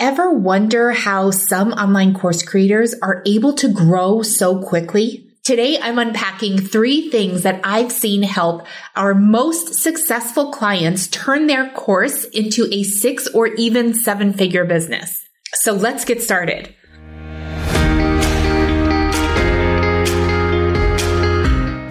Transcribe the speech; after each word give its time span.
Ever 0.00 0.30
wonder 0.30 0.92
how 0.92 1.30
some 1.30 1.72
online 1.72 2.14
course 2.14 2.42
creators 2.42 2.94
are 3.02 3.22
able 3.26 3.52
to 3.56 3.70
grow 3.70 4.22
so 4.22 4.62
quickly? 4.62 5.26
Today, 5.44 5.78
I'm 5.78 5.98
unpacking 5.98 6.56
three 6.58 7.10
things 7.10 7.42
that 7.42 7.60
I've 7.64 7.92
seen 7.92 8.22
help 8.22 8.66
our 8.96 9.12
most 9.12 9.74
successful 9.74 10.52
clients 10.52 11.06
turn 11.08 11.48
their 11.48 11.68
course 11.72 12.24
into 12.24 12.66
a 12.72 12.82
six 12.82 13.28
or 13.28 13.48
even 13.48 13.92
seven 13.92 14.32
figure 14.32 14.64
business. 14.64 15.22
So 15.56 15.74
let's 15.74 16.06
get 16.06 16.22
started. 16.22 16.74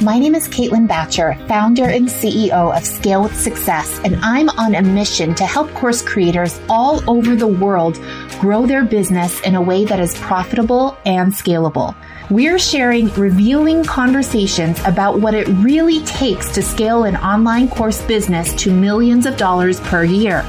My 0.10 0.18
name 0.18 0.34
is 0.34 0.48
Caitlin 0.48 0.88
Bacher, 0.88 1.38
founder 1.48 1.84
and 1.84 2.08
CEO 2.08 2.76
of 2.76 2.84
Scale 2.84 3.22
with 3.22 3.40
Success, 3.40 4.02
and 4.04 4.16
I'm 4.24 4.50
on 4.50 4.74
a 4.74 4.82
mission 4.82 5.36
to 5.36 5.46
help 5.46 5.72
course 5.76 6.02
creators 6.02 6.60
all 6.68 7.08
over 7.08 7.36
the 7.36 7.46
world 7.46 8.02
grow 8.40 8.66
their 8.66 8.84
business 8.84 9.40
in 9.42 9.54
a 9.54 9.62
way 9.62 9.86
that 9.86 10.00
is 10.00 10.18
profitable 10.18 10.98
and 11.06 11.32
scalable. 11.32 11.96
We're 12.32 12.58
sharing 12.58 13.10
revealing 13.10 13.84
conversations 13.84 14.84
about 14.84 15.20
what 15.20 15.36
it 15.36 15.48
really 15.48 16.04
takes 16.06 16.50
to 16.54 16.64
scale 16.64 17.04
an 17.04 17.16
online 17.16 17.70
course 17.70 18.02
business 18.08 18.52
to 18.64 18.74
millions 18.74 19.28
of 19.28 19.38
dollars 19.38 19.80
per 19.80 20.04
year. 20.04 20.44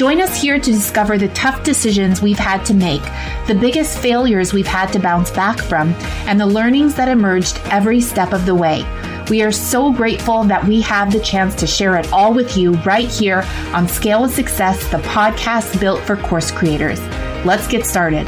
Join 0.00 0.22
us 0.22 0.40
here 0.40 0.58
to 0.58 0.72
discover 0.72 1.18
the 1.18 1.28
tough 1.34 1.62
decisions 1.62 2.22
we've 2.22 2.38
had 2.38 2.64
to 2.64 2.72
make, 2.72 3.02
the 3.46 3.54
biggest 3.54 3.98
failures 3.98 4.50
we've 4.50 4.66
had 4.66 4.90
to 4.94 4.98
bounce 4.98 5.30
back 5.30 5.60
from, 5.60 5.90
and 6.24 6.40
the 6.40 6.46
learnings 6.46 6.94
that 6.94 7.06
emerged 7.06 7.60
every 7.66 8.00
step 8.00 8.32
of 8.32 8.46
the 8.46 8.54
way. 8.54 8.82
We 9.28 9.42
are 9.42 9.52
so 9.52 9.92
grateful 9.92 10.42
that 10.44 10.64
we 10.64 10.80
have 10.80 11.12
the 11.12 11.20
chance 11.20 11.54
to 11.56 11.66
share 11.66 11.98
it 11.98 12.10
all 12.14 12.32
with 12.32 12.56
you 12.56 12.76
right 12.76 13.10
here 13.10 13.44
on 13.74 13.86
Scale 13.86 14.24
of 14.24 14.30
Success, 14.30 14.90
the 14.90 15.00
podcast 15.00 15.78
built 15.78 16.00
for 16.04 16.16
course 16.16 16.50
creators. 16.50 16.98
Let's 17.44 17.68
get 17.68 17.84
started. 17.84 18.26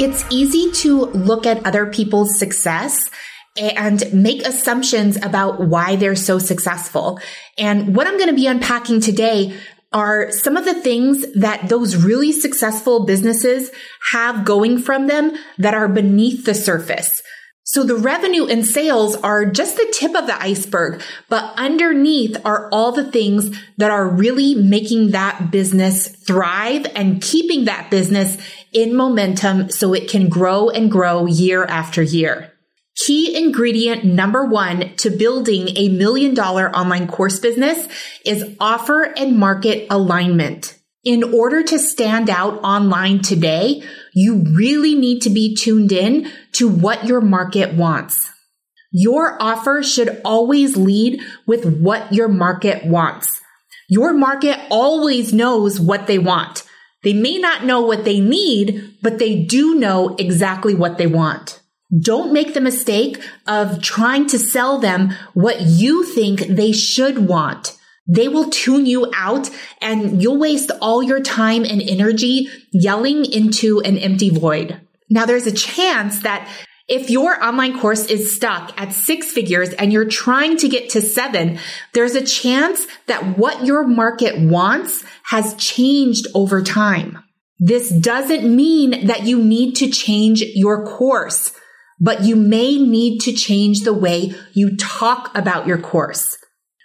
It's 0.00 0.24
easy 0.30 0.70
to 0.80 1.04
look 1.04 1.44
at 1.44 1.66
other 1.66 1.84
people's 1.84 2.38
success 2.38 3.10
and 3.56 4.12
make 4.14 4.46
assumptions 4.46 5.16
about 5.16 5.60
why 5.60 5.96
they're 5.96 6.16
so 6.16 6.38
successful. 6.38 7.20
And 7.58 7.94
what 7.94 8.06
I'm 8.06 8.16
going 8.16 8.30
to 8.30 8.34
be 8.34 8.46
unpacking 8.46 9.00
today 9.00 9.58
are 9.92 10.32
some 10.32 10.56
of 10.56 10.64
the 10.64 10.80
things 10.80 11.24
that 11.34 11.68
those 11.68 11.96
really 11.96 12.32
successful 12.32 13.04
businesses 13.04 13.70
have 14.12 14.44
going 14.44 14.78
from 14.78 15.06
them 15.06 15.36
that 15.58 15.74
are 15.74 15.88
beneath 15.88 16.46
the 16.46 16.54
surface. 16.54 17.22
So 17.64 17.84
the 17.84 17.96
revenue 17.96 18.46
and 18.46 18.66
sales 18.66 19.16
are 19.16 19.46
just 19.46 19.76
the 19.76 19.88
tip 19.92 20.16
of 20.16 20.26
the 20.26 20.40
iceberg, 20.40 21.00
but 21.28 21.54
underneath 21.56 22.36
are 22.44 22.68
all 22.70 22.92
the 22.92 23.10
things 23.10 23.56
that 23.76 23.90
are 23.90 24.08
really 24.08 24.54
making 24.54 25.12
that 25.12 25.50
business 25.50 26.08
thrive 26.08 26.86
and 26.96 27.22
keeping 27.22 27.66
that 27.66 27.90
business 27.90 28.36
in 28.72 28.96
momentum 28.96 29.70
so 29.70 29.94
it 29.94 30.10
can 30.10 30.28
grow 30.28 30.70
and 30.70 30.90
grow 30.90 31.26
year 31.26 31.64
after 31.64 32.02
year. 32.02 32.51
Key 32.96 33.34
ingredient 33.36 34.04
number 34.04 34.44
one 34.44 34.94
to 34.96 35.10
building 35.10 35.70
a 35.76 35.88
million 35.88 36.34
dollar 36.34 36.70
online 36.76 37.06
course 37.06 37.38
business 37.38 37.88
is 38.24 38.54
offer 38.60 39.14
and 39.16 39.38
market 39.38 39.86
alignment. 39.88 40.78
In 41.02 41.24
order 41.24 41.62
to 41.64 41.78
stand 41.78 42.28
out 42.28 42.62
online 42.62 43.22
today, 43.22 43.82
you 44.14 44.44
really 44.54 44.94
need 44.94 45.22
to 45.22 45.30
be 45.30 45.56
tuned 45.56 45.90
in 45.90 46.30
to 46.52 46.68
what 46.68 47.06
your 47.06 47.20
market 47.20 47.74
wants. 47.74 48.30
Your 48.92 49.42
offer 49.42 49.82
should 49.82 50.20
always 50.22 50.76
lead 50.76 51.20
with 51.46 51.64
what 51.64 52.12
your 52.12 52.28
market 52.28 52.84
wants. 52.84 53.40
Your 53.88 54.12
market 54.12 54.58
always 54.70 55.32
knows 55.32 55.80
what 55.80 56.06
they 56.06 56.18
want. 56.18 56.62
They 57.02 57.14
may 57.14 57.38
not 57.38 57.64
know 57.64 57.80
what 57.80 58.04
they 58.04 58.20
need, 58.20 58.98
but 59.02 59.18
they 59.18 59.42
do 59.44 59.74
know 59.76 60.14
exactly 60.18 60.74
what 60.74 60.98
they 60.98 61.06
want. 61.06 61.61
Don't 62.00 62.32
make 62.32 62.54
the 62.54 62.60
mistake 62.60 63.22
of 63.46 63.82
trying 63.82 64.26
to 64.28 64.38
sell 64.38 64.78
them 64.78 65.10
what 65.34 65.60
you 65.60 66.04
think 66.04 66.40
they 66.40 66.72
should 66.72 67.28
want. 67.28 67.76
They 68.08 68.28
will 68.28 68.50
tune 68.50 68.86
you 68.86 69.10
out 69.14 69.50
and 69.80 70.22
you'll 70.22 70.38
waste 70.38 70.70
all 70.80 71.02
your 71.02 71.20
time 71.20 71.64
and 71.64 71.82
energy 71.82 72.48
yelling 72.72 73.24
into 73.24 73.80
an 73.80 73.98
empty 73.98 74.30
void. 74.30 74.80
Now 75.10 75.26
there's 75.26 75.46
a 75.46 75.52
chance 75.52 76.20
that 76.20 76.48
if 76.88 77.10
your 77.10 77.42
online 77.42 77.78
course 77.78 78.06
is 78.06 78.34
stuck 78.34 78.72
at 78.80 78.92
six 78.92 79.30
figures 79.30 79.70
and 79.70 79.92
you're 79.92 80.08
trying 80.08 80.56
to 80.58 80.68
get 80.68 80.90
to 80.90 81.02
seven, 81.02 81.58
there's 81.92 82.14
a 82.14 82.24
chance 82.24 82.86
that 83.06 83.38
what 83.38 83.64
your 83.64 83.86
market 83.86 84.38
wants 84.38 85.04
has 85.24 85.54
changed 85.54 86.26
over 86.34 86.60
time. 86.62 87.22
This 87.60 87.88
doesn't 87.90 88.44
mean 88.44 89.06
that 89.06 89.22
you 89.22 89.42
need 89.42 89.76
to 89.76 89.90
change 89.90 90.42
your 90.42 90.84
course 90.84 91.52
but 92.00 92.24
you 92.24 92.36
may 92.36 92.76
need 92.76 93.20
to 93.20 93.32
change 93.32 93.80
the 93.80 93.92
way 93.92 94.34
you 94.52 94.76
talk 94.76 95.36
about 95.36 95.66
your 95.66 95.78
course. 95.78 96.36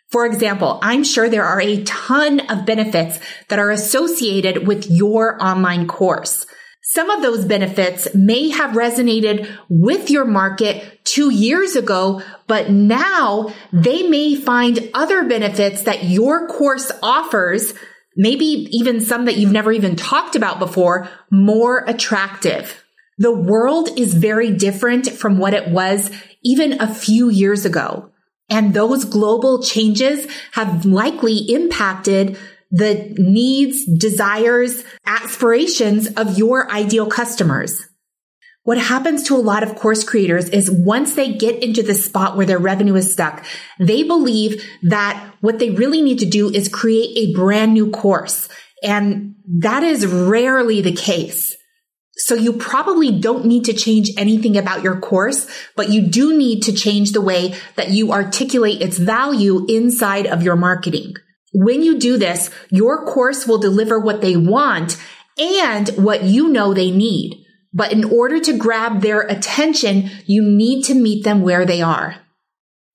For 0.10 0.26
example, 0.26 0.80
I'm 0.82 1.04
sure 1.04 1.28
there 1.28 1.46
are 1.46 1.60
a 1.60 1.84
ton 1.84 2.40
of 2.50 2.66
benefits 2.66 3.20
that 3.50 3.60
are 3.60 3.72
associated 3.72 4.66
with 4.66 4.90
your 4.90 5.42
online 5.44 5.88
course. 5.88 6.46
Some 6.90 7.10
of 7.10 7.22
those 7.22 7.44
benefits 7.44 8.08
may 8.16 8.50
have 8.50 8.72
resonated 8.72 9.54
with 9.70 10.10
your 10.10 10.24
market 10.24 11.04
two 11.04 11.34
years 11.34 11.76
ago, 11.76 12.22
but 12.48 12.70
now 12.70 13.54
they 13.74 14.04
may 14.08 14.36
find 14.36 14.90
other 14.94 15.26
benefits 15.26 15.84
that 15.84 16.06
your 16.06 16.48
course 16.48 16.90
offers, 17.04 17.74
maybe 18.16 18.46
even 18.72 19.02
some 19.02 19.26
that 19.26 19.36
you've 19.36 19.52
never 19.52 19.74
even 19.74 19.98
talked 19.98 20.38
about 20.38 20.60
before, 20.60 21.10
more 21.30 21.84
attractive. 21.86 22.82
The 23.18 23.32
world 23.32 23.90
is 23.98 24.14
very 24.14 24.52
different 24.52 25.10
from 25.10 25.38
what 25.38 25.54
it 25.54 25.70
was 25.70 26.12
even 26.44 26.80
a 26.80 26.94
few 26.94 27.30
years 27.30 27.66
ago. 27.66 28.12
And 28.50 28.74
those 28.74 29.06
global 29.06 29.62
changes 29.62 30.28
have 30.54 30.86
likely 30.86 31.38
impacted 31.38 32.38
the 32.72 33.16
needs, 33.18 33.86
desires, 33.86 34.84
aspirations 35.06 36.08
of 36.16 36.38
your 36.38 36.70
ideal 36.72 37.08
customers. 37.08 37.88
What 38.64 38.78
happens 38.78 39.24
to 39.24 39.36
a 39.36 39.40
lot 39.40 39.64
of 39.64 39.76
course 39.76 40.04
creators 40.04 40.50
is 40.50 40.70
once 40.70 41.16
they 41.16 41.34
get 41.34 41.64
into 41.64 41.82
the 41.82 41.94
spot 41.94 42.36
where 42.36 42.46
their 42.46 42.60
revenue 42.60 42.96
is 42.96 43.14
stuck, 43.14 43.46
they 43.80 44.04
believe 44.04 44.62
that 44.84 45.34
what 45.40 45.60
they 45.60 45.70
really 45.70 46.02
need 46.02 46.20
to 46.20 46.26
do 46.26 46.50
is 46.50 46.68
create 46.68 47.18
a 47.18 47.34
brand 47.34 47.74
new 47.74 47.92
course. 47.92 48.50
And 48.84 49.36
that 49.60 49.84
is 49.84 50.06
rarely 50.06 50.82
the 50.82 50.92
case. 50.92 51.56
So 52.18 52.34
you 52.34 52.54
probably 52.54 53.12
don't 53.12 53.46
need 53.46 53.66
to 53.66 53.74
change 53.74 54.10
anything 54.18 54.58
about 54.58 54.84
your 54.84 55.00
course, 55.00 55.48
but 55.76 55.90
you 55.90 56.02
do 56.02 56.36
need 56.36 56.64
to 56.64 56.74
change 56.74 57.12
the 57.12 57.22
way 57.22 57.56
that 57.76 57.92
you 57.92 58.12
articulate 58.12 58.82
its 58.82 58.98
value 58.98 59.66
inside 59.70 60.26
of 60.26 60.42
your 60.42 60.56
marketing. 60.56 61.14
When 61.54 61.84
you 61.84 62.00
do 62.00 62.18
this, 62.18 62.50
your 62.70 63.06
course 63.06 63.48
will 63.48 63.60
deliver 63.60 64.00
what 64.00 64.22
they 64.22 64.36
want 64.36 64.98
and 65.38 65.90
what 65.90 66.24
you 66.24 66.50
know 66.50 66.74
they 66.74 66.92
need. 66.92 67.46
But 67.72 67.92
in 67.92 68.04
order 68.04 68.40
to 68.40 68.58
grab 68.58 69.02
their 69.02 69.22
attention, 69.22 70.10
you 70.26 70.42
need 70.42 70.86
to 70.86 70.96
meet 70.96 71.24
them 71.24 71.42
where 71.42 71.66
they 71.66 71.82
are. 71.82 72.16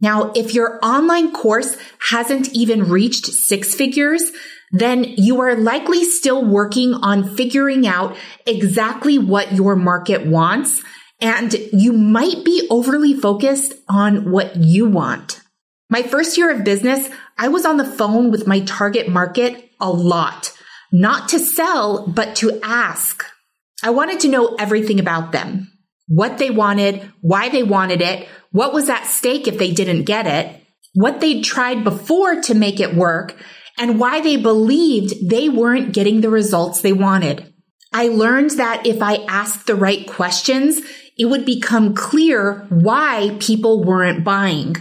Now, 0.00 0.32
if 0.34 0.52
your 0.52 0.80
online 0.84 1.32
course 1.32 1.76
hasn't 2.10 2.52
even 2.52 2.90
reached 2.90 3.26
six 3.26 3.72
figures, 3.72 4.32
then 4.72 5.04
you 5.04 5.40
are 5.42 5.54
likely 5.54 6.02
still 6.02 6.44
working 6.44 6.94
on 6.94 7.36
figuring 7.36 7.86
out 7.86 8.16
exactly 8.46 9.18
what 9.18 9.52
your 9.52 9.76
market 9.76 10.26
wants. 10.26 10.82
And 11.20 11.54
you 11.72 11.92
might 11.92 12.44
be 12.44 12.66
overly 12.68 13.14
focused 13.14 13.74
on 13.88 14.32
what 14.32 14.56
you 14.56 14.88
want. 14.88 15.40
My 15.88 16.02
first 16.02 16.36
year 16.36 16.50
of 16.50 16.64
business, 16.64 17.08
I 17.38 17.48
was 17.48 17.64
on 17.64 17.76
the 17.76 17.84
phone 17.84 18.30
with 18.30 18.46
my 18.46 18.60
target 18.60 19.08
market 19.08 19.70
a 19.78 19.90
lot, 19.90 20.52
not 20.90 21.28
to 21.28 21.38
sell, 21.38 22.06
but 22.08 22.34
to 22.36 22.58
ask. 22.62 23.24
I 23.84 23.90
wanted 23.90 24.20
to 24.20 24.28
know 24.28 24.56
everything 24.58 24.98
about 24.98 25.32
them, 25.32 25.70
what 26.08 26.38
they 26.38 26.50
wanted, 26.50 27.12
why 27.20 27.50
they 27.50 27.62
wanted 27.62 28.00
it, 28.00 28.26
what 28.50 28.72
was 28.72 28.88
at 28.88 29.04
stake 29.04 29.46
if 29.46 29.58
they 29.58 29.72
didn't 29.72 30.04
get 30.04 30.26
it, 30.26 30.62
what 30.94 31.20
they'd 31.20 31.44
tried 31.44 31.84
before 31.84 32.40
to 32.42 32.54
make 32.54 32.80
it 32.80 32.94
work, 32.94 33.36
and 33.78 33.98
why 33.98 34.20
they 34.20 34.36
believed 34.36 35.28
they 35.28 35.48
weren't 35.48 35.92
getting 35.92 36.20
the 36.20 36.30
results 36.30 36.80
they 36.80 36.92
wanted. 36.92 37.52
I 37.92 38.08
learned 38.08 38.50
that 38.52 38.86
if 38.86 39.02
I 39.02 39.16
asked 39.28 39.66
the 39.66 39.74
right 39.74 40.06
questions, 40.06 40.80
it 41.18 41.26
would 41.26 41.44
become 41.44 41.94
clear 41.94 42.66
why 42.70 43.36
people 43.40 43.84
weren't 43.84 44.24
buying. 44.24 44.76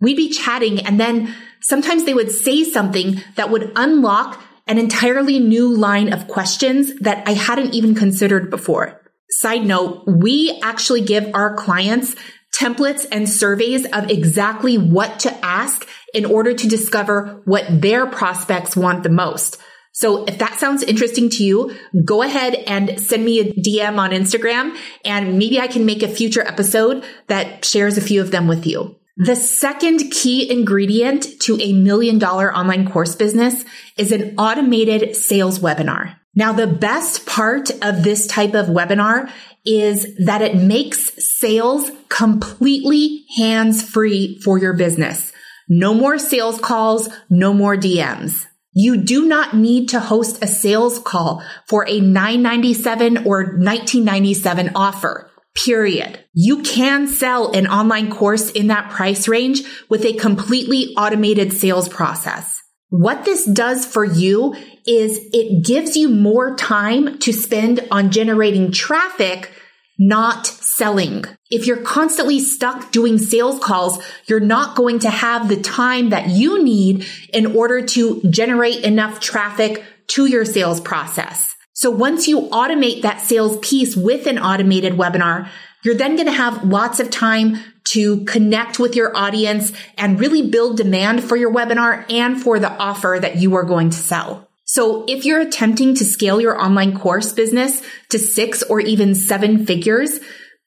We'd 0.00 0.16
be 0.16 0.30
chatting 0.30 0.80
and 0.80 0.98
then 0.98 1.34
sometimes 1.60 2.04
they 2.04 2.14
would 2.14 2.30
say 2.30 2.64
something 2.64 3.22
that 3.36 3.50
would 3.50 3.72
unlock 3.76 4.42
an 4.66 4.78
entirely 4.78 5.38
new 5.38 5.68
line 5.68 6.12
of 6.12 6.26
questions 6.26 6.94
that 7.00 7.26
I 7.28 7.32
hadn't 7.32 7.74
even 7.74 7.94
considered 7.94 8.50
before. 8.50 9.00
Side 9.30 9.66
note, 9.66 10.04
we 10.06 10.58
actually 10.62 11.02
give 11.02 11.30
our 11.34 11.54
clients 11.54 12.14
templates 12.58 13.06
and 13.10 13.28
surveys 13.28 13.84
of 13.86 14.10
exactly 14.10 14.78
what 14.78 15.20
to 15.20 15.44
ask 15.44 15.86
in 16.12 16.24
order 16.24 16.54
to 16.54 16.68
discover 16.68 17.42
what 17.44 17.64
their 17.68 18.06
prospects 18.06 18.76
want 18.76 19.02
the 19.02 19.08
most. 19.08 19.58
So 19.92 20.24
if 20.24 20.38
that 20.38 20.58
sounds 20.58 20.82
interesting 20.82 21.30
to 21.30 21.44
you, 21.44 21.76
go 22.04 22.22
ahead 22.22 22.54
and 22.54 23.00
send 23.00 23.24
me 23.24 23.40
a 23.40 23.52
DM 23.52 23.98
on 23.98 24.10
Instagram 24.10 24.76
and 25.04 25.38
maybe 25.38 25.60
I 25.60 25.68
can 25.68 25.86
make 25.86 26.02
a 26.02 26.08
future 26.08 26.46
episode 26.46 27.04
that 27.28 27.64
shares 27.64 27.96
a 27.96 28.00
few 28.00 28.20
of 28.20 28.32
them 28.32 28.48
with 28.48 28.66
you. 28.66 28.96
The 29.16 29.36
second 29.36 30.10
key 30.10 30.50
ingredient 30.50 31.40
to 31.42 31.56
a 31.60 31.72
million 31.72 32.18
dollar 32.18 32.52
online 32.52 32.90
course 32.90 33.14
business 33.14 33.64
is 33.96 34.10
an 34.10 34.34
automated 34.36 35.14
sales 35.14 35.60
webinar. 35.60 36.16
Now, 36.36 36.52
the 36.52 36.66
best 36.66 37.26
part 37.26 37.70
of 37.82 38.02
this 38.02 38.26
type 38.26 38.54
of 38.54 38.66
webinar 38.66 39.30
is 39.64 40.16
that 40.24 40.42
it 40.42 40.56
makes 40.56 41.10
sales 41.38 41.90
completely 42.08 43.24
hands 43.36 43.82
free 43.82 44.40
for 44.44 44.58
your 44.58 44.74
business. 44.74 45.32
No 45.68 45.94
more 45.94 46.18
sales 46.18 46.60
calls, 46.60 47.08
no 47.30 47.54
more 47.54 47.76
DMs. 47.76 48.46
You 48.72 48.96
do 48.96 49.26
not 49.26 49.54
need 49.54 49.88
to 49.90 50.00
host 50.00 50.42
a 50.42 50.48
sales 50.48 50.98
call 50.98 51.42
for 51.68 51.88
a 51.88 52.00
997 52.00 53.18
or 53.18 53.44
1997 53.44 54.72
offer. 54.74 55.30
Period. 55.54 56.18
You 56.32 56.62
can 56.62 57.06
sell 57.06 57.52
an 57.52 57.68
online 57.68 58.10
course 58.10 58.50
in 58.50 58.66
that 58.66 58.90
price 58.90 59.28
range 59.28 59.62
with 59.88 60.04
a 60.04 60.14
completely 60.14 60.94
automated 60.96 61.52
sales 61.52 61.88
process. 61.88 62.53
What 62.96 63.24
this 63.24 63.44
does 63.44 63.84
for 63.84 64.04
you 64.04 64.54
is 64.86 65.18
it 65.32 65.64
gives 65.64 65.96
you 65.96 66.08
more 66.08 66.54
time 66.54 67.18
to 67.18 67.32
spend 67.32 67.84
on 67.90 68.12
generating 68.12 68.70
traffic, 68.70 69.50
not 69.98 70.46
selling. 70.46 71.24
If 71.50 71.66
you're 71.66 71.82
constantly 71.82 72.38
stuck 72.38 72.92
doing 72.92 73.18
sales 73.18 73.58
calls, 73.58 74.00
you're 74.28 74.38
not 74.38 74.76
going 74.76 75.00
to 75.00 75.10
have 75.10 75.48
the 75.48 75.60
time 75.60 76.10
that 76.10 76.28
you 76.28 76.62
need 76.62 77.04
in 77.32 77.56
order 77.56 77.84
to 77.84 78.22
generate 78.30 78.84
enough 78.84 79.18
traffic 79.18 79.82
to 80.10 80.26
your 80.26 80.44
sales 80.44 80.78
process. 80.80 81.52
So 81.72 81.90
once 81.90 82.28
you 82.28 82.42
automate 82.50 83.02
that 83.02 83.20
sales 83.20 83.58
piece 83.58 83.96
with 83.96 84.28
an 84.28 84.38
automated 84.38 84.92
webinar, 84.92 85.48
you're 85.82 85.96
then 85.96 86.14
going 86.14 86.28
to 86.28 86.32
have 86.32 86.62
lots 86.62 87.00
of 87.00 87.10
time 87.10 87.58
to 87.88 88.24
connect 88.24 88.78
with 88.78 88.96
your 88.96 89.16
audience 89.16 89.72
and 89.98 90.18
really 90.18 90.48
build 90.48 90.76
demand 90.76 91.22
for 91.22 91.36
your 91.36 91.52
webinar 91.52 92.10
and 92.10 92.40
for 92.40 92.58
the 92.58 92.70
offer 92.70 93.18
that 93.20 93.36
you 93.36 93.54
are 93.54 93.64
going 93.64 93.90
to 93.90 93.96
sell. 93.96 94.48
So 94.64 95.04
if 95.06 95.24
you're 95.24 95.40
attempting 95.40 95.94
to 95.96 96.04
scale 96.04 96.40
your 96.40 96.60
online 96.60 96.98
course 96.98 97.32
business 97.32 97.82
to 98.08 98.18
six 98.18 98.62
or 98.62 98.80
even 98.80 99.14
seven 99.14 99.66
figures, 99.66 100.20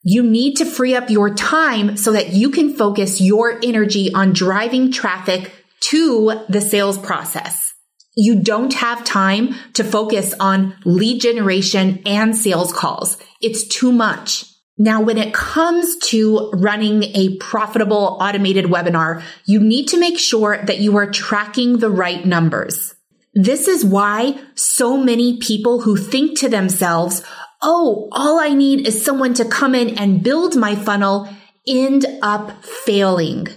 you 0.04 0.24
need 0.24 0.56
to 0.58 0.66
free 0.66 0.96
up 0.96 1.10
your 1.10 1.34
time 1.34 1.98
so 1.98 2.12
that 2.12 2.30
you 2.30 2.52
can 2.52 2.74
focus 2.74 3.20
your 3.20 3.60
energy 3.64 4.14
on 4.14 4.34
driving 4.34 4.92
traffic 4.92 5.52
to 5.80 6.46
the 6.48 6.62
sales 6.62 6.98
process. 6.98 7.74
You 8.16 8.42
don't 8.42 8.74
have 8.74 9.04
time 9.04 9.56
to 9.74 9.84
focus 9.84 10.34
on 10.40 10.76
lead 10.86 11.22
generation 11.22 12.02
and 12.06 12.36
sales 12.36 12.72
calls. 12.72 13.18
It's 13.42 13.68
too 13.68 13.92
much. 13.92 14.46
Now, 14.78 15.02
when 15.02 15.18
it 15.18 15.34
comes 15.34 15.98
to 16.10 16.52
running 16.54 17.04
a 17.04 17.36
profitable 17.38 18.18
automated 18.22 18.66
webinar, 18.66 19.24
you 19.46 19.60
need 19.60 19.88
to 19.90 20.00
make 20.00 20.20
sure 20.20 20.64
that 20.64 20.80
you 20.80 20.98
are 20.98 21.10
tracking 21.10 21.80
the 21.80 21.90
right 21.90 22.24
numbers. 22.24 22.94
This 23.34 23.68
is 23.68 23.84
why 23.84 24.40
so 24.56 24.98
many 24.98 25.40
people 25.40 25.82
who 25.82 25.98
think 25.98 26.38
to 26.40 26.50
themselves, 26.50 27.24
oh, 27.62 28.08
all 28.12 28.40
I 28.40 28.50
need 28.50 28.88
is 28.88 29.04
someone 29.04 29.34
to 29.36 29.46
come 29.46 29.74
in 29.74 29.98
and 29.98 30.24
build 30.24 30.56
my 30.56 30.76
funnel 30.76 31.28
end 31.68 32.06
up 32.22 32.64
failing. 32.64 33.48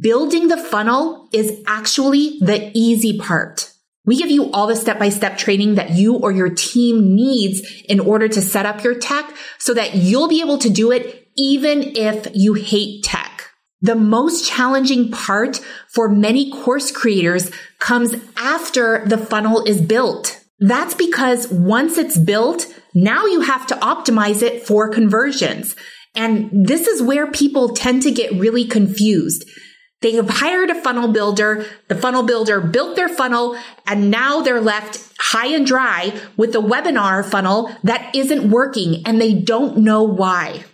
Building 0.00 0.48
the 0.48 0.56
funnel 0.56 1.28
is 1.32 1.62
actually 1.66 2.38
the 2.40 2.70
easy 2.74 3.18
part. 3.18 3.72
We 4.06 4.16
give 4.16 4.30
you 4.30 4.50
all 4.52 4.68
the 4.68 4.76
step 4.76 4.98
by 4.98 5.08
step 5.08 5.36
training 5.36 5.74
that 5.74 5.90
you 5.90 6.14
or 6.14 6.30
your 6.32 6.48
team 6.50 7.14
needs 7.14 7.60
in 7.88 8.00
order 8.00 8.28
to 8.28 8.40
set 8.40 8.64
up 8.64 8.82
your 8.82 8.94
tech 8.94 9.28
so 9.58 9.74
that 9.74 9.94
you'll 9.94 10.28
be 10.28 10.40
able 10.40 10.58
to 10.58 10.70
do 10.70 10.92
it 10.92 11.28
even 11.36 11.96
if 11.96 12.28
you 12.34 12.54
hate 12.54 13.04
tech. 13.04 13.50
The 13.82 13.94
most 13.94 14.48
challenging 14.48 15.10
part 15.10 15.60
for 15.88 16.08
many 16.08 16.50
course 16.50 16.90
creators 16.90 17.50
comes 17.78 18.14
after 18.36 19.04
the 19.06 19.18
funnel 19.18 19.64
is 19.64 19.82
built. 19.82 20.40
That's 20.58 20.94
because 20.94 21.48
once 21.48 21.98
it's 21.98 22.16
built, 22.16 22.66
now 22.94 23.26
you 23.26 23.42
have 23.42 23.66
to 23.66 23.74
optimize 23.74 24.40
it 24.40 24.66
for 24.66 24.88
conversions. 24.88 25.76
And 26.14 26.66
this 26.66 26.86
is 26.86 27.02
where 27.02 27.30
people 27.30 27.74
tend 27.74 28.02
to 28.04 28.10
get 28.10 28.32
really 28.32 28.64
confused. 28.64 29.44
They 30.02 30.12
have 30.12 30.28
hired 30.28 30.70
a 30.70 30.80
funnel 30.80 31.08
builder. 31.08 31.66
The 31.88 31.94
funnel 31.94 32.22
builder 32.22 32.60
built 32.60 32.96
their 32.96 33.08
funnel 33.08 33.58
and 33.86 34.10
now 34.10 34.42
they're 34.42 34.60
left 34.60 35.02
high 35.18 35.48
and 35.48 35.66
dry 35.66 36.18
with 36.36 36.54
a 36.54 36.58
webinar 36.58 37.24
funnel 37.24 37.74
that 37.82 38.14
isn't 38.14 38.50
working 38.50 39.02
and 39.06 39.20
they 39.20 39.34
don't 39.34 39.78
know 39.78 40.02
why. 40.02 40.64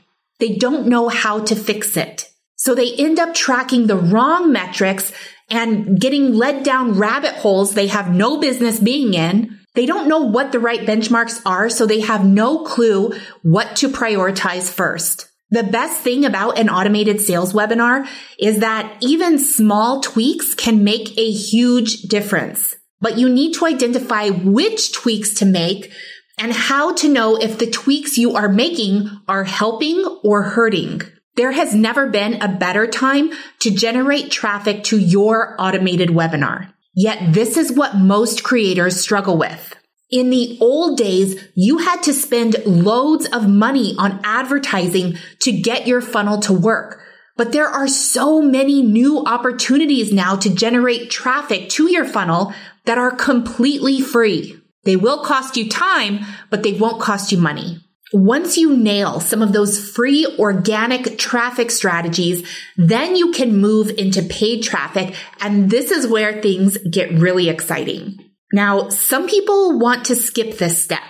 They 0.40 0.56
don't 0.56 0.88
know 0.88 1.08
how 1.08 1.40
to 1.44 1.54
fix 1.54 1.96
it. 1.96 2.28
So 2.56 2.74
they 2.74 2.94
end 2.94 3.18
up 3.18 3.34
tracking 3.34 3.86
the 3.86 3.96
wrong 3.96 4.52
metrics 4.52 5.12
and 5.50 6.00
getting 6.00 6.34
led 6.34 6.64
down 6.64 6.98
rabbit 6.98 7.34
holes 7.34 7.74
they 7.74 7.88
have 7.88 8.14
no 8.14 8.40
business 8.40 8.78
being 8.80 9.14
in 9.14 9.58
they 9.74 9.86
don't 9.86 10.08
know 10.08 10.20
what 10.20 10.52
the 10.52 10.60
right 10.60 10.80
benchmarks 10.80 11.40
are, 11.46 11.70
so 11.70 11.86
they 11.86 12.00
have 12.00 12.26
no 12.26 12.62
clue 12.64 13.12
what 13.42 13.76
to 13.76 13.88
prioritize 13.88 14.70
first. 14.70 15.28
The 15.52 15.62
best 15.62 16.00
thing 16.00 16.24
about 16.24 16.58
an 16.58 16.70
automated 16.70 17.20
sales 17.20 17.52
webinar 17.52 18.08
is 18.38 18.60
that 18.60 18.96
even 19.02 19.38
small 19.38 20.00
tweaks 20.00 20.54
can 20.54 20.82
make 20.82 21.18
a 21.18 21.30
huge 21.30 22.02
difference. 22.04 22.74
But 23.02 23.18
you 23.18 23.28
need 23.28 23.52
to 23.56 23.66
identify 23.66 24.30
which 24.30 24.92
tweaks 24.92 25.34
to 25.34 25.44
make 25.44 25.92
and 26.38 26.54
how 26.54 26.94
to 26.94 27.08
know 27.08 27.36
if 27.36 27.58
the 27.58 27.70
tweaks 27.70 28.16
you 28.16 28.34
are 28.34 28.48
making 28.48 29.10
are 29.28 29.44
helping 29.44 30.02
or 30.24 30.42
hurting. 30.42 31.02
There 31.36 31.52
has 31.52 31.74
never 31.74 32.08
been 32.08 32.40
a 32.40 32.48
better 32.48 32.86
time 32.86 33.30
to 33.58 33.70
generate 33.70 34.30
traffic 34.30 34.84
to 34.84 34.98
your 34.98 35.54
automated 35.58 36.08
webinar. 36.08 36.72
Yet 36.94 37.34
this 37.34 37.58
is 37.58 37.70
what 37.70 37.94
most 37.94 38.42
creators 38.42 38.98
struggle 38.98 39.36
with. 39.36 39.76
In 40.12 40.28
the 40.28 40.58
old 40.60 40.98
days, 40.98 41.42
you 41.54 41.78
had 41.78 42.02
to 42.02 42.12
spend 42.12 42.56
loads 42.66 43.26
of 43.28 43.48
money 43.48 43.94
on 43.96 44.20
advertising 44.22 45.16
to 45.40 45.52
get 45.52 45.86
your 45.86 46.02
funnel 46.02 46.38
to 46.40 46.52
work. 46.52 47.00
But 47.38 47.52
there 47.52 47.66
are 47.66 47.88
so 47.88 48.42
many 48.42 48.82
new 48.82 49.24
opportunities 49.24 50.12
now 50.12 50.36
to 50.36 50.54
generate 50.54 51.10
traffic 51.10 51.70
to 51.70 51.90
your 51.90 52.04
funnel 52.04 52.52
that 52.84 52.98
are 52.98 53.10
completely 53.10 54.02
free. 54.02 54.60
They 54.84 54.96
will 54.96 55.24
cost 55.24 55.56
you 55.56 55.70
time, 55.70 56.26
but 56.50 56.62
they 56.62 56.74
won't 56.74 57.00
cost 57.00 57.32
you 57.32 57.38
money. 57.38 57.78
Once 58.12 58.58
you 58.58 58.76
nail 58.76 59.18
some 59.18 59.40
of 59.40 59.54
those 59.54 59.90
free 59.92 60.26
organic 60.38 61.18
traffic 61.18 61.70
strategies, 61.70 62.46
then 62.76 63.16
you 63.16 63.32
can 63.32 63.56
move 63.56 63.88
into 63.96 64.22
paid 64.22 64.62
traffic. 64.62 65.14
And 65.40 65.70
this 65.70 65.90
is 65.90 66.06
where 66.06 66.42
things 66.42 66.76
get 66.90 67.10
really 67.12 67.48
exciting. 67.48 68.31
Now, 68.52 68.88
some 68.88 69.28
people 69.28 69.78
want 69.78 70.06
to 70.06 70.16
skip 70.16 70.58
this 70.58 70.82
step. 70.82 71.00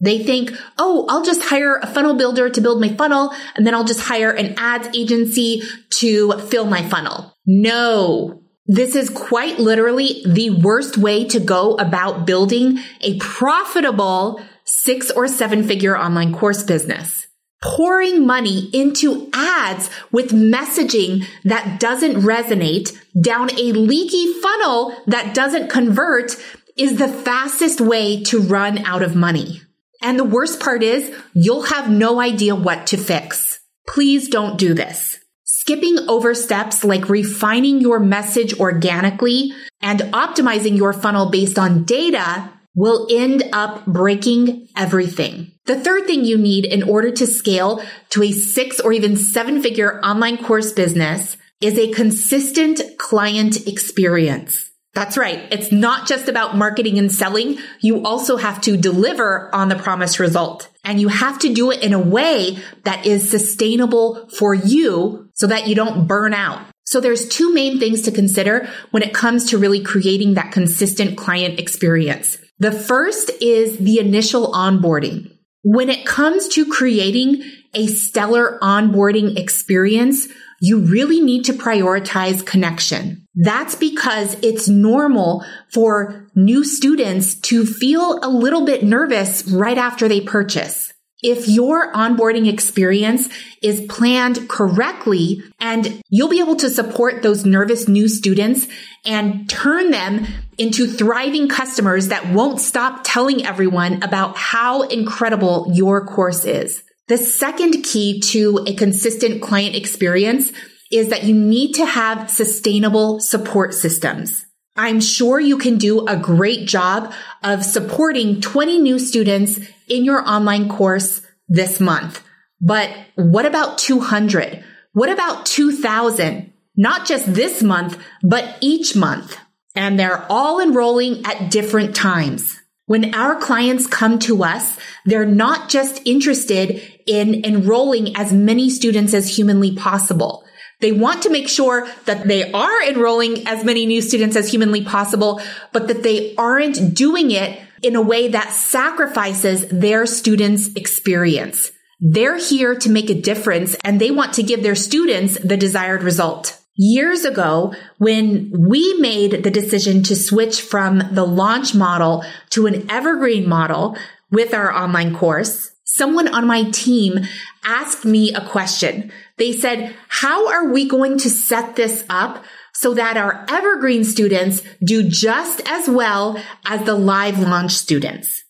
They 0.00 0.22
think, 0.22 0.52
oh, 0.78 1.06
I'll 1.08 1.24
just 1.24 1.42
hire 1.42 1.76
a 1.76 1.86
funnel 1.86 2.14
builder 2.14 2.50
to 2.50 2.60
build 2.60 2.80
my 2.80 2.88
funnel, 2.88 3.32
and 3.54 3.66
then 3.66 3.74
I'll 3.74 3.84
just 3.84 4.00
hire 4.00 4.30
an 4.30 4.54
ads 4.56 4.88
agency 4.96 5.62
to 5.98 6.32
fill 6.38 6.66
my 6.66 6.82
funnel. 6.88 7.36
No. 7.46 8.42
This 8.66 8.94
is 8.94 9.10
quite 9.10 9.58
literally 9.58 10.24
the 10.26 10.50
worst 10.50 10.96
way 10.96 11.24
to 11.26 11.40
go 11.40 11.74
about 11.74 12.26
building 12.26 12.78
a 13.00 13.18
profitable 13.18 14.40
six 14.64 15.10
or 15.10 15.28
seven 15.28 15.64
figure 15.64 15.96
online 15.96 16.32
course 16.34 16.62
business. 16.62 17.26
Pouring 17.62 18.26
money 18.26 18.70
into 18.72 19.28
ads 19.32 19.88
with 20.10 20.30
messaging 20.30 21.24
that 21.44 21.78
doesn't 21.78 22.22
resonate 22.22 22.96
down 23.20 23.50
a 23.52 23.72
leaky 23.72 24.32
funnel 24.40 24.96
that 25.06 25.32
doesn't 25.34 25.70
convert 25.70 26.36
is 26.76 26.96
the 26.96 27.08
fastest 27.08 27.80
way 27.80 28.22
to 28.24 28.40
run 28.40 28.78
out 28.78 29.02
of 29.02 29.14
money. 29.16 29.62
And 30.00 30.18
the 30.18 30.24
worst 30.24 30.60
part 30.60 30.82
is 30.82 31.14
you'll 31.32 31.62
have 31.62 31.90
no 31.90 32.20
idea 32.20 32.54
what 32.54 32.86
to 32.88 32.96
fix. 32.96 33.60
Please 33.86 34.28
don't 34.28 34.58
do 34.58 34.74
this. 34.74 35.18
Skipping 35.44 35.98
over 36.08 36.34
steps 36.34 36.82
like 36.82 37.08
refining 37.08 37.80
your 37.80 38.00
message 38.00 38.58
organically 38.58 39.52
and 39.80 40.00
optimizing 40.00 40.76
your 40.76 40.92
funnel 40.92 41.30
based 41.30 41.58
on 41.58 41.84
data 41.84 42.50
will 42.74 43.06
end 43.10 43.44
up 43.52 43.86
breaking 43.86 44.66
everything. 44.76 45.52
The 45.66 45.78
third 45.78 46.06
thing 46.06 46.24
you 46.24 46.36
need 46.36 46.64
in 46.64 46.82
order 46.82 47.12
to 47.12 47.26
scale 47.26 47.80
to 48.10 48.22
a 48.24 48.32
six 48.32 48.80
or 48.80 48.92
even 48.92 49.16
seven 49.16 49.62
figure 49.62 50.00
online 50.00 50.38
course 50.38 50.72
business 50.72 51.36
is 51.60 51.78
a 51.78 51.92
consistent 51.92 52.80
client 52.98 53.68
experience. 53.68 54.71
That's 54.94 55.16
right. 55.16 55.48
It's 55.50 55.72
not 55.72 56.06
just 56.06 56.28
about 56.28 56.56
marketing 56.56 56.98
and 56.98 57.10
selling. 57.10 57.58
You 57.80 58.04
also 58.04 58.36
have 58.36 58.60
to 58.62 58.76
deliver 58.76 59.54
on 59.54 59.68
the 59.68 59.76
promised 59.76 60.18
result. 60.18 60.68
And 60.84 61.00
you 61.00 61.08
have 61.08 61.38
to 61.40 61.52
do 61.52 61.70
it 61.70 61.82
in 61.82 61.94
a 61.94 61.98
way 61.98 62.58
that 62.84 63.06
is 63.06 63.30
sustainable 63.30 64.28
for 64.28 64.54
you 64.54 65.30
so 65.34 65.46
that 65.46 65.66
you 65.66 65.74
don't 65.74 66.06
burn 66.06 66.34
out. 66.34 66.66
So 66.84 67.00
there's 67.00 67.26
two 67.28 67.54
main 67.54 67.78
things 67.78 68.02
to 68.02 68.10
consider 68.10 68.68
when 68.90 69.02
it 69.02 69.14
comes 69.14 69.48
to 69.50 69.58
really 69.58 69.82
creating 69.82 70.34
that 70.34 70.52
consistent 70.52 71.16
client 71.16 71.58
experience. 71.58 72.36
The 72.58 72.72
first 72.72 73.30
is 73.40 73.78
the 73.78 73.98
initial 73.98 74.52
onboarding. 74.52 75.30
When 75.62 75.88
it 75.88 76.04
comes 76.04 76.48
to 76.48 76.70
creating 76.70 77.42
a 77.72 77.86
stellar 77.86 78.58
onboarding 78.60 79.38
experience, 79.38 80.28
you 80.62 80.78
really 80.78 81.20
need 81.20 81.44
to 81.44 81.52
prioritize 81.52 82.46
connection. 82.46 83.26
That's 83.34 83.74
because 83.74 84.36
it's 84.44 84.68
normal 84.68 85.44
for 85.72 86.30
new 86.36 86.62
students 86.62 87.34
to 87.50 87.66
feel 87.66 88.20
a 88.22 88.30
little 88.30 88.64
bit 88.64 88.84
nervous 88.84 89.44
right 89.50 89.76
after 89.76 90.06
they 90.06 90.20
purchase. 90.20 90.92
If 91.20 91.48
your 91.48 91.92
onboarding 91.92 92.48
experience 92.48 93.28
is 93.60 93.80
planned 93.88 94.48
correctly 94.48 95.42
and 95.58 96.00
you'll 96.08 96.28
be 96.28 96.40
able 96.40 96.56
to 96.56 96.70
support 96.70 97.22
those 97.22 97.44
nervous 97.44 97.88
new 97.88 98.06
students 98.08 98.68
and 99.04 99.50
turn 99.50 99.90
them 99.90 100.26
into 100.58 100.86
thriving 100.86 101.48
customers 101.48 102.08
that 102.08 102.28
won't 102.32 102.60
stop 102.60 103.00
telling 103.02 103.44
everyone 103.44 104.04
about 104.04 104.36
how 104.36 104.82
incredible 104.82 105.66
your 105.72 106.06
course 106.06 106.44
is. 106.44 106.84
The 107.08 107.18
second 107.18 107.82
key 107.82 108.20
to 108.20 108.64
a 108.66 108.74
consistent 108.74 109.42
client 109.42 109.74
experience 109.74 110.52
is 110.90 111.08
that 111.08 111.24
you 111.24 111.34
need 111.34 111.72
to 111.74 111.86
have 111.86 112.30
sustainable 112.30 113.18
support 113.18 113.74
systems. 113.74 114.46
I'm 114.76 115.00
sure 115.00 115.40
you 115.40 115.58
can 115.58 115.76
do 115.76 116.06
a 116.06 116.16
great 116.16 116.66
job 116.66 117.12
of 117.42 117.64
supporting 117.64 118.40
20 118.40 118.78
new 118.78 118.98
students 118.98 119.60
in 119.88 120.04
your 120.04 120.26
online 120.26 120.68
course 120.68 121.22
this 121.48 121.80
month. 121.80 122.22
But 122.60 122.90
what 123.16 123.44
about 123.44 123.78
200? 123.78 124.64
What 124.92 125.10
about 125.10 125.44
2000? 125.46 126.52
Not 126.76 127.06
just 127.06 127.34
this 127.34 127.62
month, 127.62 127.98
but 128.22 128.56
each 128.60 128.94
month. 128.96 129.36
And 129.74 129.98
they're 129.98 130.24
all 130.30 130.60
enrolling 130.60 131.26
at 131.26 131.50
different 131.50 131.94
times. 131.94 132.61
When 132.92 133.14
our 133.14 133.36
clients 133.36 133.86
come 133.86 134.18
to 134.18 134.44
us, 134.44 134.76
they're 135.06 135.24
not 135.24 135.70
just 135.70 136.06
interested 136.06 136.82
in 137.06 137.42
enrolling 137.42 138.14
as 138.16 138.34
many 138.34 138.68
students 138.68 139.14
as 139.14 139.34
humanly 139.34 139.74
possible. 139.74 140.44
They 140.80 140.92
want 140.92 141.22
to 141.22 141.30
make 141.30 141.48
sure 141.48 141.88
that 142.04 142.28
they 142.28 142.52
are 142.52 142.82
enrolling 142.82 143.48
as 143.48 143.64
many 143.64 143.86
new 143.86 144.02
students 144.02 144.36
as 144.36 144.50
humanly 144.50 144.84
possible, 144.84 145.40
but 145.72 145.88
that 145.88 146.02
they 146.02 146.34
aren't 146.36 146.94
doing 146.94 147.30
it 147.30 147.58
in 147.80 147.96
a 147.96 148.02
way 148.02 148.28
that 148.28 148.52
sacrifices 148.52 149.66
their 149.68 150.04
students' 150.04 150.68
experience. 150.74 151.72
They're 151.98 152.36
here 152.36 152.74
to 152.74 152.90
make 152.90 153.08
a 153.08 153.18
difference 153.18 153.74
and 153.76 154.02
they 154.02 154.10
want 154.10 154.34
to 154.34 154.42
give 154.42 154.62
their 154.62 154.74
students 154.74 155.38
the 155.38 155.56
desired 155.56 156.02
result. 156.02 156.61
Years 156.74 157.26
ago, 157.26 157.74
when 157.98 158.50
we 158.58 158.94
made 158.98 159.42
the 159.44 159.50
decision 159.50 160.02
to 160.04 160.16
switch 160.16 160.62
from 160.62 161.02
the 161.12 161.26
launch 161.26 161.74
model 161.74 162.24
to 162.50 162.66
an 162.66 162.90
evergreen 162.90 163.46
model 163.46 163.96
with 164.30 164.54
our 164.54 164.72
online 164.72 165.14
course, 165.14 165.72
someone 165.84 166.28
on 166.28 166.46
my 166.46 166.70
team 166.70 167.20
asked 167.62 168.06
me 168.06 168.32
a 168.32 168.40
question. 168.46 169.12
They 169.36 169.52
said, 169.52 169.94
how 170.08 170.48
are 170.48 170.72
we 170.72 170.88
going 170.88 171.18
to 171.18 171.28
set 171.28 171.76
this 171.76 172.04
up 172.08 172.42
so 172.72 172.94
that 172.94 173.18
our 173.18 173.44
evergreen 173.50 174.02
students 174.02 174.62
do 174.82 175.02
just 175.02 175.60
as 175.68 175.88
well 175.88 176.42
as 176.64 176.86
the 176.86 176.94
live 176.94 177.38
launch 177.38 177.72
students? 177.72 178.44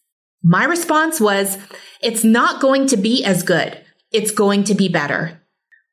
My 0.44 0.64
response 0.64 1.20
was, 1.20 1.58
it's 2.00 2.22
not 2.22 2.60
going 2.60 2.86
to 2.88 2.96
be 2.96 3.24
as 3.24 3.42
good. 3.42 3.80
It's 4.12 4.30
going 4.30 4.62
to 4.64 4.74
be 4.74 4.88
better. 4.88 5.41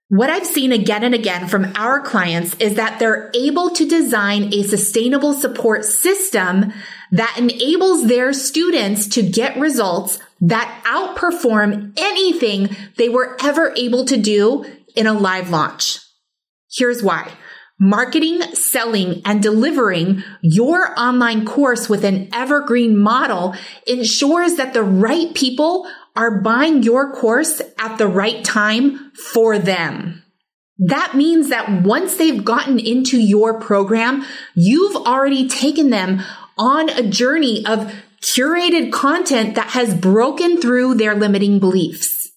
What 0.10 0.32
I've 0.32 0.48
seen 0.48 0.72
again 0.72 1.04
and 1.04 1.14
again 1.14 1.48
from 1.48 1.72
our 1.76 2.02
clients 2.02 2.56
is 2.56 2.76
that 2.76 2.98
they're 2.98 3.30
able 3.36 3.70
to 3.70 3.88
design 3.88 4.52
a 4.52 4.64
sustainable 4.64 5.34
support 5.34 5.86
system 5.86 6.74
that 7.12 7.36
enables 7.38 8.08
their 8.08 8.34
students 8.34 9.08
to 9.10 9.22
get 9.22 9.60
results 9.60 10.18
that 10.42 10.84
outperform 10.84 11.94
anything 11.96 12.76
they 12.98 13.08
were 13.08 13.38
ever 13.44 13.72
able 13.78 14.04
to 14.06 14.18
do 14.18 14.66
in 14.96 15.06
a 15.06 15.14
live 15.14 15.52
launch. 15.52 16.00
Here's 16.72 17.04
why. 17.04 17.32
Marketing, 17.80 18.42
selling, 18.56 19.22
and 19.26 19.44
delivering 19.44 20.24
your 20.42 21.00
online 21.00 21.46
course 21.46 21.88
with 21.88 22.04
an 22.04 22.30
evergreen 22.34 22.98
model 22.98 23.56
ensures 23.86 24.56
that 24.56 24.74
the 24.74 24.84
right 24.84 25.36
people 25.36 25.88
are 26.20 26.42
buying 26.42 26.84
your 26.84 27.14
course 27.14 27.62
at 27.80 27.98
the 27.98 28.08
right 28.08 28.44
time 28.44 29.12
for 29.32 29.58
them. 29.58 30.22
That 30.78 31.16
means 31.16 31.48
that 31.48 31.84
once 31.84 32.18
they've 32.18 32.44
gotten 32.44 32.78
into 32.78 33.18
your 33.18 33.62
program, 33.62 34.26
you've 34.54 34.98
already 34.98 35.48
taken 35.48 35.92
them 35.92 36.22
on 36.58 36.90
a 36.90 37.08
journey 37.10 37.66
of 37.66 37.94
curated 38.22 38.92
content 38.92 39.56
that 39.56 39.70
has 39.70 39.96
broken 39.96 40.60
through 40.60 40.96
their 40.96 41.16
limiting 41.16 41.58
beliefs, 41.58 42.32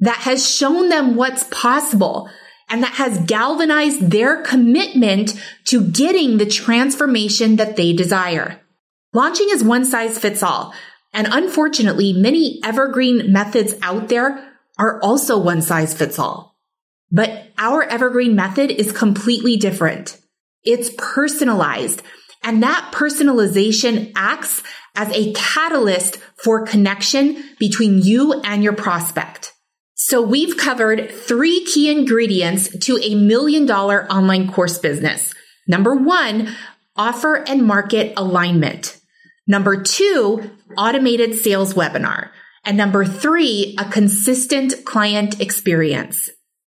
that 0.00 0.18
has 0.18 0.48
shown 0.48 0.88
them 0.88 1.14
what's 1.14 1.44
possible, 1.44 2.28
and 2.68 2.82
that 2.82 2.94
has 2.94 3.24
galvanized 3.26 4.10
their 4.10 4.42
commitment 4.42 5.40
to 5.66 5.88
getting 5.88 6.38
the 6.38 6.46
transformation 6.46 7.54
that 7.54 7.76
they 7.76 7.92
desire. 7.92 8.60
Launching 9.14 9.48
is 9.50 9.62
one 9.62 9.84
size 9.84 10.18
fits 10.18 10.42
all. 10.42 10.74
And 11.12 11.26
unfortunately, 11.30 12.12
many 12.12 12.60
evergreen 12.62 13.32
methods 13.32 13.74
out 13.82 14.08
there 14.08 14.52
are 14.78 15.00
also 15.02 15.38
one 15.38 15.62
size 15.62 15.94
fits 15.94 16.18
all. 16.18 16.56
But 17.10 17.48
our 17.56 17.82
evergreen 17.82 18.34
method 18.34 18.70
is 18.70 18.92
completely 18.92 19.56
different. 19.56 20.18
It's 20.62 20.90
personalized 20.98 22.02
and 22.42 22.62
that 22.62 22.92
personalization 22.94 24.12
acts 24.14 24.62
as 24.94 25.10
a 25.10 25.32
catalyst 25.32 26.18
for 26.42 26.66
connection 26.66 27.42
between 27.58 27.98
you 27.98 28.40
and 28.42 28.62
your 28.62 28.74
prospect. 28.74 29.52
So 29.94 30.22
we've 30.22 30.56
covered 30.56 31.10
three 31.10 31.64
key 31.64 31.90
ingredients 31.90 32.76
to 32.86 32.98
a 33.02 33.14
million 33.14 33.66
dollar 33.66 34.10
online 34.10 34.50
course 34.52 34.78
business. 34.78 35.34
Number 35.66 35.94
one, 35.94 36.54
offer 36.96 37.34
and 37.34 37.64
market 37.64 38.12
alignment. 38.16 38.97
Number 39.48 39.82
two, 39.82 40.50
automated 40.76 41.34
sales 41.34 41.72
webinar. 41.72 42.28
And 42.64 42.76
number 42.76 43.06
three, 43.06 43.74
a 43.78 43.86
consistent 43.86 44.84
client 44.84 45.40
experience. 45.40 46.28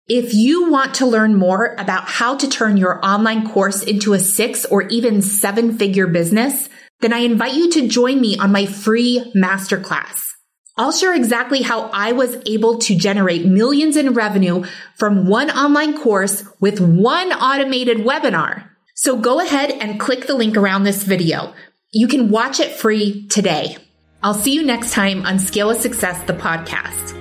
If 0.07 0.33
you 0.33 0.71
want 0.71 0.95
to 0.95 1.05
learn 1.05 1.35
more 1.35 1.75
about 1.77 2.09
how 2.09 2.35
to 2.35 2.49
turn 2.49 2.75
your 2.75 2.99
online 3.05 3.47
course 3.47 3.83
into 3.83 4.13
a 4.13 4.19
six 4.19 4.65
or 4.65 4.81
even 4.87 5.21
seven 5.21 5.77
figure 5.77 6.07
business, 6.07 6.67
then 6.99 7.13
I 7.13 7.19
invite 7.19 7.53
you 7.53 7.69
to 7.71 7.87
join 7.87 8.19
me 8.19 8.37
on 8.37 8.51
my 8.51 8.65
free 8.65 9.31
masterclass. 9.35 10.31
I'll 10.75 10.91
share 10.91 11.13
exactly 11.13 11.61
how 11.61 11.91
I 11.93 12.13
was 12.13 12.35
able 12.47 12.79
to 12.79 12.97
generate 12.97 13.45
millions 13.45 13.95
in 13.95 14.15
revenue 14.15 14.65
from 14.95 15.27
one 15.27 15.51
online 15.51 15.95
course 15.99 16.43
with 16.59 16.81
one 16.81 17.31
automated 17.31 17.99
webinar. 17.99 18.67
So 18.95 19.15
go 19.15 19.39
ahead 19.39 19.69
and 19.69 19.99
click 19.99 20.25
the 20.25 20.33
link 20.33 20.57
around 20.57 20.83
this 20.83 21.03
video. 21.03 21.53
You 21.95 22.07
can 22.07 22.29
watch 22.29 22.59
it 22.59 22.71
free 22.71 23.27
today. 23.27 23.77
I'll 24.23 24.33
see 24.33 24.51
you 24.55 24.63
next 24.63 24.93
time 24.93 25.27
on 25.27 25.37
Scale 25.37 25.69
of 25.69 25.77
Success, 25.77 26.23
the 26.23 26.33
podcast. 26.33 27.13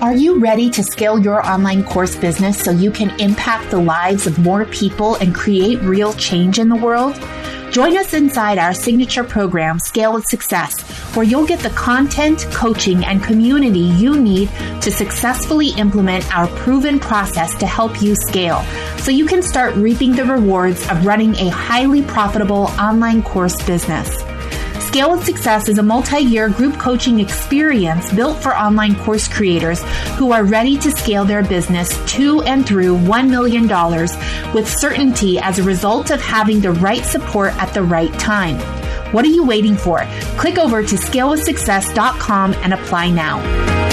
Are 0.00 0.14
you 0.14 0.38
ready 0.38 0.70
to 0.70 0.84
scale 0.84 1.18
your 1.18 1.44
online 1.44 1.82
course 1.82 2.14
business 2.14 2.56
so 2.56 2.70
you 2.70 2.92
can 2.92 3.10
impact 3.18 3.72
the 3.72 3.80
lives 3.80 4.28
of 4.28 4.38
more 4.38 4.64
people 4.66 5.16
and 5.16 5.34
create 5.34 5.80
real 5.80 6.12
change 6.12 6.60
in 6.60 6.68
the 6.68 6.76
world? 6.76 7.16
Join 7.70 7.96
us 7.96 8.14
inside 8.14 8.58
our 8.58 8.74
signature 8.74 9.22
program, 9.22 9.78
Scale 9.78 10.14
with 10.14 10.26
Success, 10.26 10.80
where 11.14 11.24
you'll 11.24 11.46
get 11.46 11.60
the 11.60 11.70
content, 11.70 12.44
coaching, 12.50 13.04
and 13.04 13.22
community 13.22 13.78
you 13.78 14.18
need 14.18 14.48
to 14.80 14.90
successfully 14.90 15.68
implement 15.76 16.36
our 16.36 16.48
proven 16.48 16.98
process 16.98 17.54
to 17.58 17.68
help 17.68 18.02
you 18.02 18.16
scale 18.16 18.64
so 18.98 19.12
you 19.12 19.24
can 19.24 19.40
start 19.40 19.76
reaping 19.76 20.16
the 20.16 20.24
rewards 20.24 20.82
of 20.88 21.06
running 21.06 21.36
a 21.36 21.48
highly 21.48 22.02
profitable 22.02 22.64
online 22.76 23.22
course 23.22 23.62
business. 23.64 24.29
Scale 24.90 25.12
with 25.12 25.24
Success 25.24 25.68
is 25.68 25.78
a 25.78 25.84
multi-year 25.84 26.48
group 26.48 26.76
coaching 26.76 27.20
experience 27.20 28.12
built 28.12 28.42
for 28.42 28.56
online 28.56 28.96
course 28.96 29.28
creators 29.28 29.84
who 30.16 30.32
are 30.32 30.42
ready 30.42 30.76
to 30.78 30.90
scale 30.90 31.24
their 31.24 31.44
business 31.44 31.96
to 32.10 32.42
and 32.42 32.66
through 32.66 32.96
$1 32.96 33.30
million 33.30 33.68
with 34.52 34.68
certainty 34.68 35.38
as 35.38 35.60
a 35.60 35.62
result 35.62 36.10
of 36.10 36.20
having 36.20 36.60
the 36.60 36.72
right 36.72 37.04
support 37.04 37.54
at 37.62 37.72
the 37.72 37.80
right 37.80 38.12
time. 38.14 38.58
What 39.14 39.24
are 39.24 39.28
you 39.28 39.44
waiting 39.44 39.76
for? 39.76 40.04
Click 40.36 40.58
over 40.58 40.82
to 40.82 40.96
scalewithsuccess.com 40.96 42.54
and 42.54 42.74
apply 42.74 43.10
now. 43.10 43.89